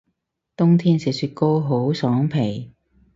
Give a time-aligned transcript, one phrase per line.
[0.57, 2.71] 冬天食雪糕好爽皮